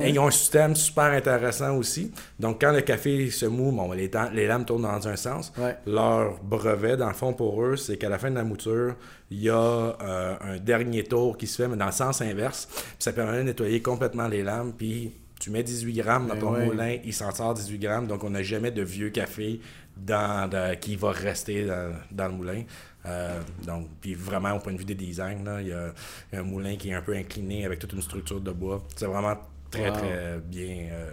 et 0.00 0.08
ils 0.08 0.18
ont 0.18 0.28
un 0.28 0.30
système 0.30 0.74
super 0.74 1.04
intéressant 1.04 1.76
aussi. 1.76 2.12
Donc, 2.38 2.60
quand 2.60 2.72
le 2.72 2.80
café 2.80 3.30
se 3.30 3.46
moue, 3.46 3.72
bon, 3.72 3.92
les, 3.92 4.10
les 4.32 4.46
lames 4.46 4.64
tournent 4.64 4.82
dans 4.82 5.08
un 5.08 5.16
sens. 5.16 5.52
Leur 5.86 6.38
brevet, 6.42 6.96
dans 6.96 7.08
le 7.08 7.14
fond, 7.14 7.34
pour 7.34 7.62
eux, 7.62 7.76
c'est 7.76 7.98
qu'à 7.98 8.08
la 8.08 8.18
fin 8.18 8.30
de 8.30 8.36
la 8.36 8.44
mouture, 8.44 8.94
il 9.30 9.42
y 9.42 9.50
a 9.50 9.96
un 10.40 10.56
dernier 10.58 11.04
tour 11.04 11.36
qui 11.36 11.46
se 11.46 11.60
fait, 11.60 11.68
mais 11.68 11.76
dans 11.76 11.86
le 11.86 11.92
sens 11.92 12.22
inverse. 12.22 12.68
Puis 12.72 12.96
ça 13.00 13.12
permet 13.12 13.38
de 13.38 13.42
nettoyer 13.42 13.82
complètement 13.82 14.28
les 14.28 14.42
lames, 14.42 14.72
puis 14.76 15.12
tu 15.42 15.50
mets 15.50 15.64
18 15.64 15.92
grammes 15.94 16.28
dans 16.28 16.34
ben 16.34 16.40
ton 16.40 16.52
moulin, 16.52 16.98
il 17.04 17.12
s'en 17.12 17.32
sort 17.34 17.52
18 17.52 17.78
grammes, 17.80 18.06
donc 18.06 18.22
on 18.22 18.30
n'a 18.30 18.44
jamais 18.44 18.70
de 18.70 18.82
vieux 18.82 19.10
café 19.10 19.60
dans, 19.96 20.48
qui 20.80 20.94
va 20.94 21.10
rester 21.10 21.66
dans, 22.12 22.28
le 22.28 22.32
moulin. 22.32 22.62
Euh, 23.06 23.40
donc, 23.66 23.88
puis 24.00 24.14
vraiment, 24.14 24.52
au 24.52 24.60
point 24.60 24.72
de 24.72 24.78
vue 24.78 24.84
des 24.84 24.94
designs, 24.94 25.42
il 25.60 25.66
y 25.66 25.72
a 25.72 25.92
un 26.32 26.42
moulin 26.44 26.76
qui 26.76 26.90
est 26.90 26.94
un 26.94 27.02
peu 27.02 27.16
incliné 27.16 27.66
avec 27.66 27.80
toute 27.80 27.92
une 27.92 28.02
structure 28.02 28.40
de 28.40 28.52
bois. 28.52 28.84
C'est 28.94 29.06
vraiment 29.06 29.36
très, 29.68 29.90
très 29.90 30.38
bien. 30.44 30.90
Euh, 30.92 31.10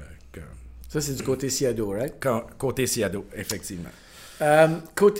Ça, 0.87 1.01
c'est 1.01 1.15
du 1.15 1.23
côté 1.23 1.49
Ciado, 1.49 1.89
right? 1.89 2.13
Côté 2.59 2.85
Ciado, 2.85 3.25
effectivement. 3.35 3.89
Euh, 4.41 4.67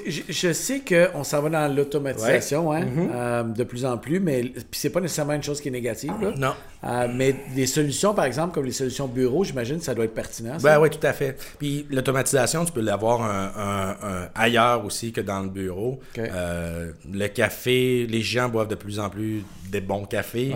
je, 0.05 0.53
sais 0.53 0.81
qu'on 0.81 1.23
s'en 1.23 1.41
va 1.41 1.49
dans 1.49 1.75
l'automatisation 1.75 2.71
hein, 2.71 2.81
mm-hmm. 2.81 3.09
euh, 3.13 3.43
de 3.43 3.63
plus 3.63 3.85
en 3.85 3.97
plus, 3.97 4.19
mais 4.19 4.53
c'est 4.71 4.89
pas 4.89 5.01
nécessairement 5.01 5.33
une 5.33 5.43
chose 5.43 5.59
qui 5.59 5.67
est 5.67 5.71
négative. 5.71 6.13
Non. 6.37 6.53
Euh, 6.85 7.07
mais 7.13 7.35
des 7.53 7.65
solutions, 7.65 8.13
par 8.13 8.25
exemple, 8.25 8.53
comme 8.53 8.65
les 8.65 8.71
solutions 8.71 9.07
bureau, 9.07 9.43
j'imagine 9.43 9.81
ça 9.81 9.93
doit 9.93 10.05
être 10.05 10.13
pertinent. 10.13 10.57
Ben 10.61 10.79
oui, 10.79 10.89
tout 10.89 11.05
à 11.05 11.11
fait. 11.11 11.37
Puis 11.57 11.85
l'automatisation, 11.89 12.63
tu 12.63 12.71
peux 12.71 12.81
l'avoir 12.81 13.21
un, 13.21 14.29
ailleurs 14.35 14.85
aussi 14.85 15.11
que 15.11 15.21
dans 15.21 15.41
le 15.41 15.49
bureau. 15.49 15.99
le 16.15 17.27
café, 17.27 18.07
les 18.07 18.21
gens 18.21 18.47
boivent 18.47 18.69
de 18.69 18.75
plus 18.75 18.99
en 18.99 19.09
plus 19.09 19.43
des 19.69 19.81
bons 19.81 20.05
cafés, 20.05 20.55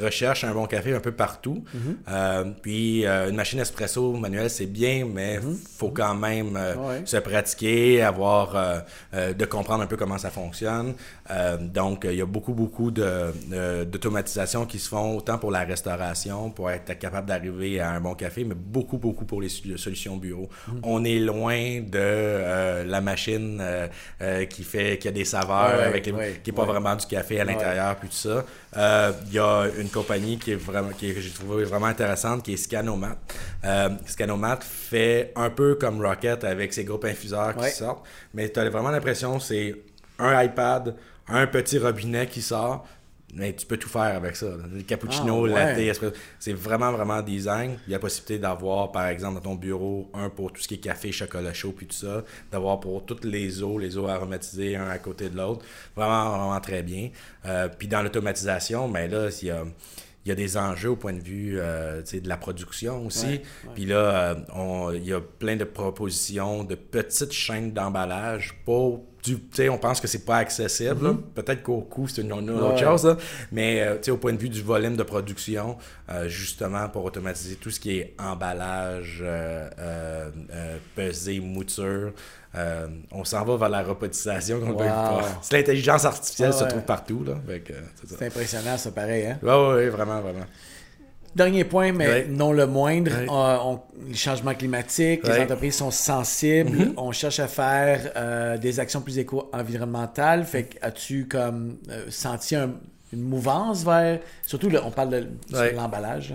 recherchent 0.00 0.44
un 0.44 0.52
bon 0.52 0.66
café 0.66 0.92
un 0.92 1.00
peu 1.00 1.12
partout. 1.12 1.64
Mm-hmm. 1.74 2.54
puis 2.60 3.06
une 3.06 3.36
machine 3.36 3.60
espresso 3.60 4.12
manuelle, 4.12 4.50
c'est 4.50 4.66
bien, 4.66 5.06
mais 5.12 5.34
il 5.34 5.40
mm-hmm. 5.40 5.56
faut 5.78 5.90
quand 5.90 6.14
même 6.14 6.58
se 7.04 7.16
pratiquer 7.18 7.99
avoir, 8.02 8.56
euh, 8.56 8.80
euh, 9.14 9.32
de 9.32 9.44
comprendre 9.44 9.82
un 9.82 9.86
peu 9.86 9.96
comment 9.96 10.18
ça 10.18 10.30
fonctionne. 10.30 10.94
Euh, 11.30 11.56
donc, 11.58 12.04
il 12.04 12.16
y 12.16 12.20
a 12.20 12.26
beaucoup, 12.26 12.54
beaucoup 12.54 12.90
de, 12.90 13.84
d'automatisation 13.84 14.66
qui 14.66 14.78
se 14.78 14.88
font 14.88 15.16
autant 15.16 15.38
pour 15.38 15.50
la 15.50 15.60
restauration, 15.60 16.50
pour 16.50 16.70
être 16.70 16.98
capable 16.98 17.28
d'arriver 17.28 17.80
à 17.80 17.90
un 17.90 18.00
bon 18.00 18.14
café, 18.14 18.44
mais 18.44 18.54
beaucoup, 18.54 18.98
beaucoup 18.98 19.24
pour 19.24 19.40
les 19.40 19.48
solutions 19.48 20.16
bureau. 20.16 20.48
Mm. 20.66 20.72
On 20.82 21.04
est 21.04 21.18
loin 21.18 21.80
de 21.80 22.84
la 22.84 23.00
machine 23.00 23.62
qui 24.48 24.64
fait, 24.64 24.98
qui 24.98 25.08
a 25.08 25.12
des 25.12 25.24
saveurs, 25.24 25.80
avec 25.80 26.04
qui 26.04 26.12
n'est 26.12 26.56
pas 26.56 26.64
vraiment 26.64 26.96
du 26.96 27.06
café 27.06 27.40
à 27.40 27.44
l'intérieur, 27.44 27.96
puis 27.96 28.08
tout 28.08 28.14
ça. 28.14 28.44
Il 29.26 29.32
y 29.32 29.38
a 29.38 29.66
une 29.78 29.88
compagnie 29.88 30.38
qui 30.38 30.52
est 30.52 30.56
vraiment, 30.56 30.90
qui 30.90 31.20
j'ai 31.20 31.30
trouvé 31.30 31.64
vraiment 31.64 31.86
intéressante, 31.86 32.42
qui 32.42 32.54
est 32.54 32.56
Scanomat. 32.56 33.16
Scanomat 34.06 34.60
fait 34.62 35.32
un 35.36 35.50
peu 35.50 35.76
comme 35.76 36.04
Rocket 36.04 36.44
avec 36.44 36.72
ses 36.72 36.84
groupes 36.84 37.04
infuseurs 37.04 37.54
qui 37.56 37.70
sortent, 37.70 38.04
mais 38.34 38.48
tu 38.48 38.58
as 38.58 38.68
vraiment 38.68 38.90
l'impression 38.90 39.38
c'est 39.38 39.74
un 40.20 40.42
iPad, 40.42 40.94
un 41.28 41.46
petit 41.46 41.78
robinet 41.78 42.26
qui 42.26 42.42
sort, 42.42 42.86
mais 43.34 43.54
tu 43.54 43.66
peux 43.66 43.76
tout 43.76 43.88
faire 43.88 44.16
avec 44.16 44.36
ça. 44.36 44.46
Le 44.72 44.82
cappuccino, 44.82 45.46
ah, 45.46 45.74
latte, 45.74 46.14
c'est 46.38 46.52
vraiment, 46.52 46.90
vraiment 46.92 47.22
design. 47.22 47.76
Il 47.86 47.90
y 47.90 47.94
a 47.94 47.96
la 47.96 48.00
possibilité 48.00 48.38
d'avoir, 48.38 48.90
par 48.90 49.06
exemple, 49.06 49.34
dans 49.34 49.50
ton 49.50 49.54
bureau, 49.54 50.10
un 50.14 50.30
pour 50.30 50.52
tout 50.52 50.60
ce 50.60 50.68
qui 50.68 50.74
est 50.74 50.78
café, 50.78 51.12
chocolat 51.12 51.52
chaud, 51.52 51.72
puis 51.76 51.86
tout 51.86 51.96
ça. 51.96 52.24
D'avoir 52.50 52.80
pour 52.80 53.04
toutes 53.04 53.24
les 53.24 53.62
eaux, 53.62 53.78
les 53.78 53.96
eaux 53.96 54.08
aromatisées, 54.08 54.76
un 54.76 54.88
à 54.88 54.98
côté 54.98 55.28
de 55.28 55.36
l'autre. 55.36 55.64
Vraiment, 55.94 56.30
vraiment 56.30 56.60
très 56.60 56.82
bien. 56.82 57.10
Euh, 57.46 57.68
puis 57.68 57.86
dans 57.86 58.02
l'automatisation, 58.02 58.88
mais 58.88 59.08
ben 59.08 59.24
là, 59.24 59.30
il 59.40 59.48
y 59.48 59.50
a 59.50 59.64
il 60.26 60.28
y 60.28 60.32
a 60.32 60.34
des 60.34 60.56
enjeux 60.58 60.90
au 60.90 60.96
point 60.96 61.14
de 61.14 61.22
vue 61.22 61.56
euh, 61.58 62.02
de 62.02 62.28
la 62.28 62.36
production 62.36 63.06
aussi. 63.06 63.40
Puis 63.74 63.86
là, 63.86 64.36
euh, 64.54 64.92
il 64.94 65.04
y 65.04 65.14
a 65.14 65.20
plein 65.20 65.56
de 65.56 65.64
propositions 65.64 66.62
de 66.62 66.74
petites 66.74 67.32
chaînes 67.32 67.72
d'emballage 67.72 68.60
pour 68.66 69.06
du, 69.22 69.38
on 69.68 69.78
pense 69.78 70.00
que 70.00 70.08
c'est 70.08 70.24
pas 70.24 70.38
accessible. 70.38 71.08
Mm-hmm. 71.08 71.22
Peut-être 71.34 71.62
qu'au 71.62 71.80
coût, 71.80 72.08
c'est 72.08 72.22
une, 72.22 72.32
autre 72.32 72.78
chose. 72.78 73.16
Mais 73.52 73.82
euh, 73.82 74.12
au 74.12 74.16
point 74.16 74.32
de 74.32 74.38
vue 74.38 74.48
du 74.48 74.62
volume 74.62 74.96
de 74.96 75.02
production, 75.02 75.76
justement, 76.26 76.88
pour 76.88 77.04
automatiser 77.04 77.56
tout 77.56 77.70
ce 77.70 77.78
qui 77.78 77.98
est 77.98 78.14
emballage, 78.18 79.24
pesée, 80.94 81.40
mouture, 81.40 82.12
euh, 82.56 82.88
on 83.12 83.24
s'en 83.24 83.44
va 83.44 83.56
vers 83.56 83.68
la 83.68 83.82
robotisation. 83.82 84.60
C'est 85.40 85.56
l'intelligence 85.56 86.04
artificielle 86.04 86.52
se 86.52 86.64
trouve 86.64 86.82
partout. 86.82 87.24
c'est 88.06 88.26
impressionnant, 88.26 88.76
ça, 88.76 88.90
pareil. 88.90 89.26
Hein? 89.26 89.38
Oui, 89.42 89.88
vraiment, 89.88 90.20
vraiment. 90.20 90.46
Dernier 91.34 91.64
point, 91.64 91.92
mais 91.92 92.26
non 92.28 92.52
le 92.52 92.66
moindre, 92.66 93.12
euh, 93.12 93.76
les 94.08 94.14
changements 94.14 94.54
climatiques, 94.54 95.26
les 95.26 95.38
entreprises 95.40 95.76
sont 95.76 95.92
sensibles, 95.92 96.70
mm-hmm. 96.70 96.94
on 96.96 97.12
cherche 97.12 97.38
à 97.38 97.46
faire 97.46 98.10
euh, 98.16 98.58
des 98.58 98.80
actions 98.80 99.00
plus 99.00 99.18
éco-environnementales. 99.18 100.44
Fait 100.44 100.64
que 100.64 100.76
as-tu 100.82 101.28
comme 101.28 101.76
senti 102.08 102.56
une 102.56 103.22
mouvance 103.22 103.84
vers. 103.84 104.20
Surtout, 104.46 104.70
on 104.82 104.90
parle 104.90 105.10
de, 105.10 105.26
l'emballage. 105.74 106.34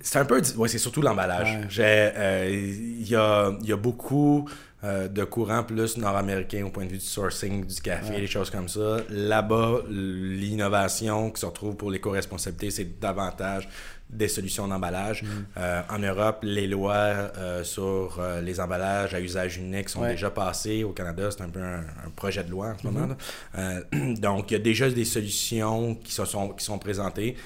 C'est 0.00 0.18
un 0.18 0.26
peu. 0.26 0.42
Oui, 0.56 0.68
c'est 0.68 0.78
surtout 0.78 1.00
l'emballage. 1.00 1.58
Il 1.70 3.08
y, 3.08 3.16
a, 3.16 3.52
y 3.62 3.72
a 3.72 3.76
beaucoup 3.76 4.46
euh, 4.84 5.08
de 5.08 5.24
courant 5.24 5.64
plus 5.64 5.96
nord-américain 5.96 6.64
au 6.66 6.70
point 6.70 6.84
de 6.84 6.90
vue 6.90 6.98
du 6.98 7.04
sourcing 7.04 7.64
du 7.64 7.80
café, 7.80 8.20
des 8.20 8.26
choses 8.26 8.50
comme 8.50 8.68
ça. 8.68 8.98
Là-bas, 9.08 9.78
l'innovation 9.88 11.30
qui 11.30 11.40
se 11.40 11.46
retrouve 11.46 11.74
pour 11.74 11.90
l'éco-responsabilité, 11.90 12.70
c'est 12.70 13.00
davantage 13.00 13.66
des 14.10 14.28
solutions 14.28 14.68
d'emballage. 14.68 15.22
Mm. 15.22 15.26
Euh, 15.56 15.82
en 15.88 15.98
Europe, 16.00 16.40
les 16.42 16.66
lois 16.66 16.92
euh, 16.92 17.64
sur 17.64 18.20
les 18.42 18.60
emballages 18.60 19.14
à 19.14 19.20
usage 19.20 19.56
unique 19.56 19.88
sont 19.88 20.06
déjà 20.06 20.30
passées. 20.30 20.84
Au 20.84 20.90
Canada, 20.90 21.30
c'est 21.30 21.42
un 21.42 21.48
peu 21.48 21.62
un, 21.62 21.82
projet 22.14 22.44
de 22.44 22.50
loi 22.50 22.74
en 22.74 22.78
ce 22.78 22.86
moment. 22.86 23.16
Mm-hmm. 23.56 24.18
donc, 24.20 24.50
il 24.50 24.54
y 24.54 24.56
a 24.56 24.60
déjà 24.60 24.90
des 24.90 25.06
solutions 25.06 25.94
qui, 25.94 26.12
sont, 26.12 26.50
qui 26.50 26.64
sont 26.64 26.78
présentées 26.78 27.36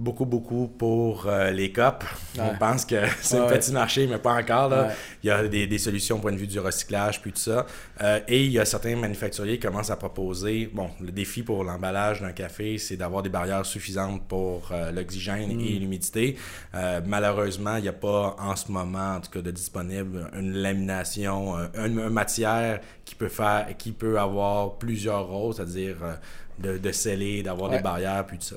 beaucoup, 0.00 0.24
beaucoup 0.24 0.66
pour 0.66 1.26
euh, 1.26 1.50
les 1.50 1.72
COP. 1.72 2.04
On 2.38 2.56
pense 2.56 2.86
que 2.86 2.96
c'est 3.20 3.38
un 3.38 3.46
petit 3.46 3.70
marché, 3.70 4.06
mais 4.06 4.18
pas 4.18 4.32
encore. 4.32 4.70
Là. 4.70 4.92
Il 5.22 5.26
y 5.26 5.30
a 5.30 5.46
des, 5.46 5.78
solutions 5.78 6.16
au 6.16 6.20
point 6.20 6.32
de 6.32 6.38
vue 6.38 6.46
du 6.46 6.58
recyclage, 6.58 7.20
puis 7.20 7.32
tout 7.32 7.40
ça. 7.40 7.66
Euh, 8.02 8.20
et 8.26 8.44
il 8.44 8.50
y 8.50 8.58
a 8.58 8.64
certains 8.64 8.96
manufacturiers 8.96 9.58
qui 9.58 9.66
commencent 9.66 9.90
à 9.90 9.96
proposer, 9.96 10.70
bon, 10.72 10.90
le 11.00 11.12
défi 11.12 11.42
pour 11.42 11.64
l'emballage 11.64 12.22
d'un 12.22 12.32
café, 12.32 12.78
c'est 12.78 12.96
d'avoir 12.96 13.22
des 13.22 13.28
barrières 13.28 13.66
suffisantes 13.66 14.26
pour 14.26 14.70
euh, 14.72 14.90
l'oxygène 14.90 15.50
et 15.50 15.54
mm. 15.76 15.80
l'humidité. 15.80 16.36
malheureusement, 17.06 17.76
il 17.76 17.82
n'y 17.82 17.88
a 17.88 17.92
pas 17.92 18.36
en 18.38 18.56
ce 18.56 18.72
moment, 18.72 19.16
en 19.16 19.20
tout 19.20 19.30
cas, 19.30 19.42
de 19.42 19.50
disponible 19.50 20.30
une 20.34 20.54
lamination, 20.54 21.56
une, 21.74 22.08
matière 22.08 22.80
qui 23.04 23.14
peut 23.14 23.28
faire, 23.28 23.66
qui 23.76 23.92
peut 23.92 24.18
avoir 24.18 24.78
plusieurs 24.78 25.26
rôles, 25.26 25.54
c'est-à-dire 25.54 25.96
de, 26.60 26.78
de 26.78 26.92
sceller, 26.92 27.42
d'avoir 27.42 27.70
des 27.70 27.80
barrières, 27.80 28.26
puis 28.26 28.38
tout 28.38 28.44
ça. 28.44 28.56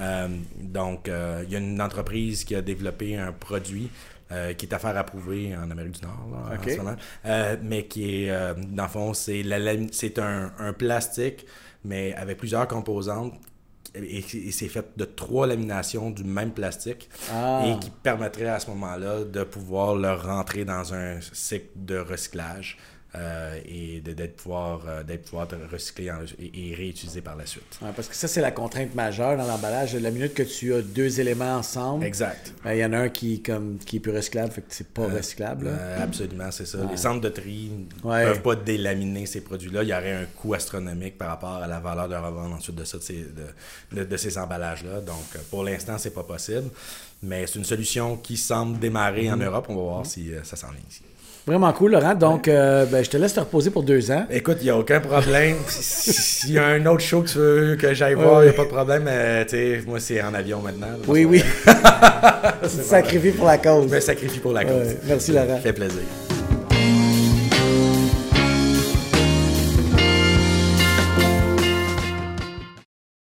Euh, 0.00 0.28
donc, 0.58 1.08
euh, 1.08 1.42
il 1.46 1.52
y 1.52 1.56
a 1.56 1.58
une 1.58 1.80
entreprise 1.80 2.44
qui 2.44 2.54
a 2.54 2.62
développé 2.62 3.16
un 3.16 3.32
produit 3.32 3.90
euh, 4.32 4.52
qui 4.54 4.66
est 4.66 4.74
à 4.74 4.78
faire 4.78 4.96
approuver 4.96 5.54
en 5.56 5.70
Amérique 5.70 6.00
du 6.00 6.06
Nord 6.06 6.28
en 6.32 6.68
ce 6.68 6.76
moment, 6.76 6.96
mais 7.62 7.86
qui 7.86 8.24
est, 8.26 8.54
dans 8.72 8.84
le 8.84 8.88
fond, 8.88 9.14
c'est, 9.14 9.44
c'est 9.92 10.18
un, 10.18 10.52
un, 10.58 10.72
plastique, 10.72 11.46
mais 11.84 12.14
avec 12.14 12.38
plusieurs 12.38 12.66
composantes. 12.66 13.34
Et, 13.94 14.22
c'est 14.50 14.66
fait 14.66 14.86
de 14.96 15.04
trois 15.04 15.46
laminations 15.46 16.10
du 16.10 16.24
même 16.24 16.50
plastique 16.50 17.08
ah. 17.32 17.62
et 17.64 17.78
qui 17.78 17.90
permettrait 17.90 18.48
à 18.48 18.58
ce 18.58 18.68
moment-là 18.70 19.22
de 19.22 19.44
pouvoir 19.44 19.94
le 19.94 20.12
rentrer 20.12 20.64
dans 20.64 20.92
un 20.92 21.20
cycle 21.20 21.68
de 21.76 21.98
recyclage. 21.98 22.76
Euh, 23.16 23.60
et 23.64 24.00
d'être 24.00 24.34
pouvoir, 24.34 24.80
euh, 24.88 25.04
d'être 25.04 25.22
pouvoir 25.26 25.46
recycler 25.70 26.10
et, 26.40 26.74
réutiliser 26.74 27.20
par 27.20 27.36
la 27.36 27.46
suite. 27.46 27.78
parce 27.94 28.08
que 28.08 28.16
ça, 28.16 28.26
c'est 28.26 28.40
la 28.40 28.50
contrainte 28.50 28.92
majeure 28.96 29.36
dans 29.36 29.46
l'emballage. 29.46 29.94
La 29.94 30.10
minute 30.10 30.34
que 30.34 30.42
tu 30.42 30.74
as 30.74 30.82
deux 30.82 31.20
éléments 31.20 31.58
ensemble, 31.58 32.04
exact. 32.04 32.52
Ben, 32.64 32.72
il 32.72 32.80
y 32.80 32.84
en 32.84 32.92
a 32.92 32.98
un 32.98 33.08
qui, 33.08 33.40
comme, 33.40 33.78
qui 33.78 33.96
est 33.96 34.00
plus 34.00 34.10
recyclable, 34.10 34.50
fait 34.50 34.62
que 34.62 34.66
c'est 34.70 34.88
pas 34.88 35.02
euh, 35.02 35.16
recyclable. 35.16 35.70
absolument, 36.02 36.50
c'est 36.50 36.66
ça. 36.66 36.78
Les 36.90 36.96
centres 36.96 37.20
de 37.20 37.28
tri 37.28 37.70
ne 38.02 38.24
peuvent 38.24 38.42
pas 38.42 38.56
délaminer 38.56 39.26
ces 39.26 39.42
produits-là. 39.42 39.84
Il 39.84 39.90
y 39.90 39.94
aurait 39.94 40.12
un 40.12 40.26
coût 40.36 40.54
astronomique 40.54 41.16
par 41.16 41.28
rapport 41.28 41.54
à 41.54 41.68
la 41.68 41.78
valeur 41.78 42.08
de 42.08 42.16
revente 42.16 42.52
ensuite 42.52 42.74
de 42.74 42.84
ça, 42.84 42.98
de 42.98 43.02
ces, 43.04 43.26
de, 43.92 44.16
ces 44.16 44.38
emballages-là. 44.38 45.00
Donc, 45.02 45.38
pour 45.50 45.62
l'instant, 45.62 45.98
c'est 45.98 46.14
pas 46.14 46.24
possible. 46.24 46.68
Mais 47.22 47.46
c'est 47.46 47.60
une 47.60 47.64
solution 47.64 48.16
qui 48.16 48.36
semble 48.36 48.80
démarrer 48.80 49.30
en 49.30 49.36
mm-hmm. 49.36 49.44
Europe. 49.44 49.66
On 49.68 49.76
va 49.76 49.82
voir 49.82 50.02
mm-hmm. 50.02 50.08
si 50.08 50.30
ça 50.42 50.56
s'en 50.56 50.72
ici. 50.90 51.02
Vraiment 51.46 51.72
cool, 51.72 51.92
Laurent. 51.92 52.14
Donc, 52.14 52.48
euh, 52.48 52.86
ben, 52.86 53.04
je 53.04 53.10
te 53.10 53.18
laisse 53.18 53.34
te 53.34 53.40
reposer 53.40 53.70
pour 53.70 53.82
deux 53.82 54.10
ans. 54.10 54.24
Écoute, 54.30 54.58
il 54.60 54.64
n'y 54.64 54.70
a 54.70 54.78
aucun 54.78 55.00
problème. 55.00 55.56
S'il 55.68 56.52
y 56.54 56.58
a 56.58 56.64
un 56.64 56.86
autre 56.86 57.02
show 57.02 57.20
que 57.20 57.28
tu 57.28 57.38
veux 57.38 57.76
que 57.76 57.92
j'aille 57.92 58.14
voir, 58.14 58.42
il 58.42 58.46
n'y 58.46 58.50
a 58.50 58.54
pas 58.54 58.64
de 58.64 58.68
problème. 58.68 59.02
Mais, 59.04 59.46
moi, 59.86 60.00
c'est 60.00 60.22
en 60.22 60.32
avion 60.32 60.60
maintenant. 60.60 60.86
oui, 61.06 61.26
oui. 61.26 61.42
tu 62.62 62.68
te 62.68 62.82
sacrifies 62.82 63.32
pour 63.32 63.46
la 63.46 63.58
cause. 63.58 63.90
Je 63.90 63.94
me 63.94 64.00
sacrifie 64.00 64.40
pour 64.40 64.52
la 64.52 64.64
cause. 64.64 64.96
merci, 65.04 65.32
Laurent. 65.32 65.56
Ça 65.56 65.60
fait 65.60 65.72
plaisir. 65.74 66.02